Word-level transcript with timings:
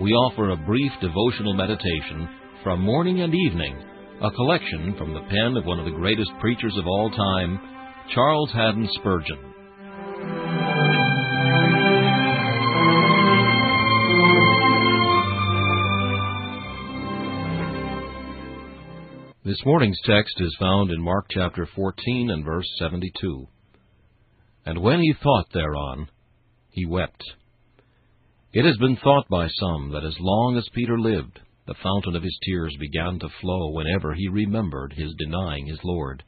we 0.00 0.12
offer 0.12 0.50
a 0.50 0.56
brief 0.56 0.90
devotional 1.02 1.52
meditation 1.52 2.26
from 2.64 2.80
morning 2.80 3.20
and 3.20 3.34
evening, 3.34 3.76
a 4.22 4.30
collection 4.30 4.94
from 4.96 5.12
the 5.12 5.20
pen 5.28 5.54
of 5.58 5.66
one 5.66 5.78
of 5.78 5.84
the 5.84 5.90
greatest 5.90 6.30
preachers 6.40 6.74
of 6.78 6.86
all 6.86 7.10
time, 7.10 7.60
Charles 8.14 8.50
Haddon 8.50 8.88
Spurgeon. 8.94 9.38
This 19.44 19.58
morning's 19.66 20.00
text 20.06 20.34
is 20.38 20.56
found 20.58 20.90
in 20.90 21.02
Mark 21.02 21.26
chapter 21.30 21.68
14 21.76 22.30
and 22.30 22.42
verse 22.42 22.68
72. 22.78 23.46
And 24.64 24.80
when 24.80 25.00
he 25.00 25.12
thought 25.22 25.52
thereon, 25.52 26.08
he 26.70 26.86
wept. 26.86 27.22
It 28.52 28.64
has 28.64 28.76
been 28.78 28.96
thought 28.96 29.28
by 29.30 29.46
some 29.46 29.92
that 29.92 30.02
as 30.02 30.16
long 30.18 30.56
as 30.56 30.68
Peter 30.74 30.98
lived, 30.98 31.38
the 31.68 31.74
fountain 31.80 32.16
of 32.16 32.24
his 32.24 32.36
tears 32.42 32.76
began 32.80 33.20
to 33.20 33.28
flow 33.40 33.70
whenever 33.70 34.12
he 34.12 34.26
remembered 34.26 34.92
his 34.92 35.14
denying 35.18 35.66
his 35.66 35.78
Lord. 35.84 36.24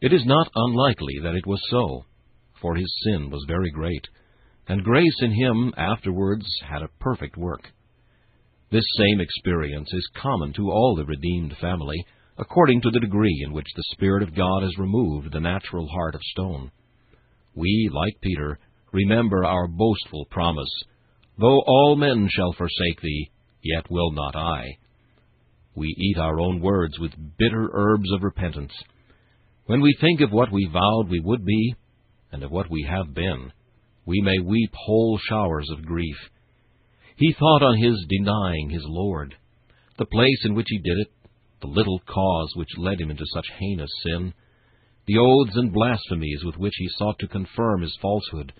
It 0.00 0.14
is 0.14 0.24
not 0.24 0.50
unlikely 0.54 1.18
that 1.22 1.34
it 1.34 1.46
was 1.46 1.60
so, 1.68 2.06
for 2.62 2.76
his 2.76 2.90
sin 3.04 3.28
was 3.28 3.44
very 3.46 3.70
great, 3.70 4.08
and 4.68 4.82
grace 4.82 5.16
in 5.20 5.32
him 5.32 5.74
afterwards 5.76 6.46
had 6.66 6.80
a 6.80 6.88
perfect 6.98 7.36
work. 7.36 7.72
This 8.70 8.86
same 8.96 9.20
experience 9.20 9.92
is 9.92 10.10
common 10.16 10.54
to 10.54 10.70
all 10.70 10.96
the 10.96 11.04
redeemed 11.04 11.54
family, 11.60 12.06
according 12.38 12.80
to 12.80 12.90
the 12.90 13.00
degree 13.00 13.42
in 13.44 13.52
which 13.52 13.68
the 13.76 13.84
Spirit 13.92 14.22
of 14.22 14.34
God 14.34 14.62
has 14.62 14.78
removed 14.78 15.32
the 15.32 15.40
natural 15.40 15.88
heart 15.88 16.14
of 16.14 16.22
stone. 16.22 16.70
We, 17.54 17.90
like 17.92 18.14
Peter, 18.22 18.58
remember 18.92 19.44
our 19.44 19.68
boastful 19.68 20.24
promise 20.30 20.72
Though 21.38 21.62
all 21.66 21.94
men 21.96 22.28
shall 22.30 22.52
forsake 22.52 23.00
thee, 23.00 23.30
yet 23.62 23.90
will 23.90 24.10
not 24.10 24.34
I. 24.34 24.76
We 25.76 25.94
eat 25.96 26.18
our 26.18 26.40
own 26.40 26.60
words 26.60 26.98
with 26.98 27.12
bitter 27.38 27.70
herbs 27.72 28.10
of 28.12 28.24
repentance. 28.24 28.72
When 29.66 29.80
we 29.80 29.96
think 30.00 30.20
of 30.20 30.32
what 30.32 30.50
we 30.50 30.66
vowed 30.72 31.08
we 31.08 31.20
would 31.20 31.44
be, 31.44 31.74
and 32.32 32.42
of 32.42 32.50
what 32.50 32.68
we 32.68 32.82
have 32.90 33.14
been, 33.14 33.52
we 34.04 34.20
may 34.20 34.38
weep 34.40 34.72
whole 34.74 35.18
showers 35.28 35.68
of 35.70 35.86
grief. 35.86 36.16
He 37.16 37.32
thought 37.32 37.62
on 37.62 37.78
his 37.78 38.04
denying 38.08 38.70
his 38.70 38.84
Lord, 38.84 39.36
the 39.96 40.06
place 40.06 40.44
in 40.44 40.54
which 40.54 40.68
he 40.68 40.78
did 40.78 40.98
it, 40.98 41.12
the 41.60 41.68
little 41.68 42.00
cause 42.00 42.52
which 42.56 42.78
led 42.78 43.00
him 43.00 43.10
into 43.10 43.26
such 43.32 43.46
heinous 43.58 43.90
sin, 44.02 44.34
the 45.06 45.18
oaths 45.18 45.56
and 45.56 45.72
blasphemies 45.72 46.42
with 46.44 46.56
which 46.56 46.74
he 46.76 46.88
sought 46.98 47.18
to 47.20 47.28
confirm 47.28 47.82
his 47.82 47.96
falsehood, 48.00 48.52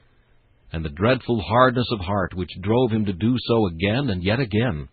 and 0.72 0.84
the 0.84 0.90
dreadful 0.90 1.40
hardness 1.40 1.86
of 1.92 2.00
heart 2.00 2.34
which 2.34 2.50
drove 2.60 2.90
him 2.90 3.04
to 3.06 3.12
do 3.12 3.36
so 3.46 3.66
again 3.66 4.10
and 4.10 4.22
yet 4.22 4.40
again. 4.40 4.88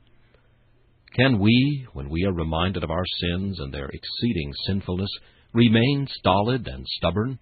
Can 1.15 1.39
we, 1.39 1.87
when 1.93 2.09
we 2.09 2.25
are 2.25 2.33
reminded 2.33 2.83
of 2.83 2.91
our 2.91 3.05
sins 3.19 3.59
and 3.59 3.73
their 3.73 3.87
exceeding 3.87 4.53
sinfulness, 4.67 5.09
remain 5.53 6.07
stolid 6.19 6.67
and 6.67 6.85
stubborn? 6.85 7.39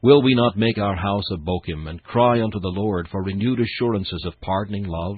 Will 0.00 0.22
we 0.22 0.34
not 0.34 0.56
make 0.56 0.78
our 0.78 0.96
house 0.96 1.24
a 1.32 1.36
Bochim 1.36 1.88
and 1.88 2.02
cry 2.02 2.40
unto 2.40 2.60
the 2.60 2.72
Lord 2.74 3.08
for 3.10 3.22
renewed 3.22 3.60
assurances 3.60 4.24
of 4.26 4.40
pardoning 4.40 4.84
love? 4.86 5.16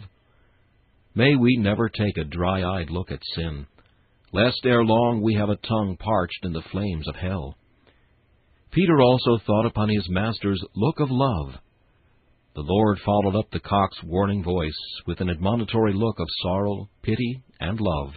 May 1.15 1.37
we 1.37 1.57
never 1.59 1.89
take 1.89 2.17
a 2.17 2.25
dry-eyed 2.25 2.91
look 2.91 3.11
at 3.13 3.21
sin, 3.35 3.67
lest 4.33 4.65
ere 4.65 4.85
long 4.85 5.21
we 5.21 5.35
have 5.35 5.51
a 5.51 5.57
tongue 5.57 5.97
parched 5.99 6.45
in 6.45 6.53
the 6.53 6.63
flames 6.73 7.07
of 7.09 7.17
hell. 7.17 7.57
Peter 8.71 9.01
also 9.01 9.39
thought 9.45 9.67
upon 9.67 9.89
his 9.89 10.09
Master's 10.09 10.63
look 10.75 11.01
of 11.01 11.09
love, 11.11 11.57
the 12.61 12.75
Lord 12.75 12.99
followed 13.07 13.35
up 13.39 13.51
the 13.51 13.59
cock's 13.59 14.03
warning 14.05 14.45
voice 14.45 14.77
with 15.07 15.23
an 15.23 15.31
admonitory 15.31 15.95
look 15.95 16.21
of 16.21 16.27
sorrow, 16.43 16.91
pity, 17.03 17.43
and 17.59 17.81
love. 17.81 18.13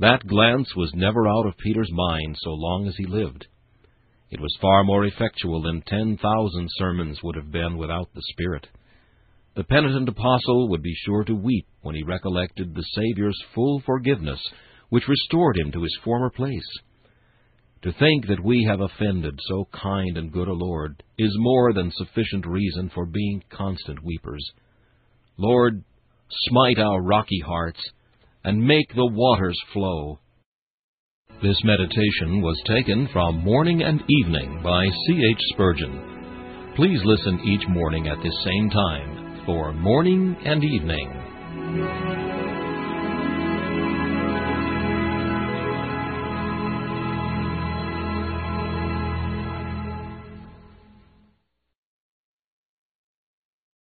That 0.00 0.26
glance 0.26 0.74
was 0.74 0.94
never 0.94 1.28
out 1.28 1.44
of 1.44 1.58
Peter's 1.58 1.90
mind 1.92 2.36
so 2.38 2.52
long 2.52 2.88
as 2.88 2.96
he 2.96 3.04
lived. 3.04 3.46
It 4.30 4.40
was 4.40 4.56
far 4.58 4.84
more 4.84 5.04
effectual 5.04 5.60
than 5.60 5.82
ten 5.82 6.16
thousand 6.16 6.68
sermons 6.78 7.22
would 7.22 7.36
have 7.36 7.52
been 7.52 7.76
without 7.76 8.08
the 8.14 8.22
Spirit. 8.30 8.68
The 9.54 9.64
penitent 9.64 10.08
apostle 10.08 10.70
would 10.70 10.82
be 10.82 10.96
sure 11.04 11.24
to 11.24 11.34
weep 11.34 11.66
when 11.82 11.94
he 11.94 12.04
recollected 12.04 12.74
the 12.74 12.86
Saviour's 12.94 13.38
full 13.54 13.82
forgiveness, 13.84 14.40
which 14.88 15.08
restored 15.08 15.58
him 15.58 15.72
to 15.72 15.82
his 15.82 15.98
former 16.02 16.30
place. 16.30 16.78
To 17.86 17.92
think 18.00 18.26
that 18.26 18.42
we 18.42 18.66
have 18.68 18.80
offended 18.80 19.38
so 19.46 19.68
kind 19.72 20.18
and 20.18 20.32
good 20.32 20.48
a 20.48 20.52
Lord 20.52 21.04
is 21.18 21.32
more 21.36 21.72
than 21.72 21.92
sufficient 21.94 22.44
reason 22.44 22.90
for 22.92 23.06
being 23.06 23.44
constant 23.48 24.02
weepers. 24.02 24.44
Lord, 25.36 25.84
smite 26.48 26.80
our 26.80 27.00
rocky 27.00 27.38
hearts, 27.46 27.78
and 28.42 28.66
make 28.66 28.88
the 28.88 29.06
waters 29.06 29.56
flow. 29.72 30.18
This 31.40 31.62
meditation 31.62 32.42
was 32.42 32.60
taken 32.66 33.08
from 33.12 33.44
Morning 33.44 33.84
and 33.84 34.02
Evening 34.08 34.62
by 34.64 34.84
C. 35.06 35.22
H. 35.30 35.40
Spurgeon. 35.52 36.72
Please 36.74 36.98
listen 37.04 37.38
each 37.44 37.68
morning 37.68 38.08
at 38.08 38.20
this 38.20 38.34
same 38.44 38.68
time 38.68 39.44
for 39.46 39.72
Morning 39.72 40.36
and 40.44 40.64
Evening. 40.64 42.15